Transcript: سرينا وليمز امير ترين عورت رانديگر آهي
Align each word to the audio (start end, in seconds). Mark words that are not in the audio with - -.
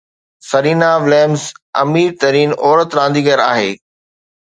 سرينا 0.49 0.89
وليمز 1.03 1.43
امير 1.83 2.09
ترين 2.21 2.51
عورت 2.63 2.89
رانديگر 2.99 3.39
آهي 3.53 3.71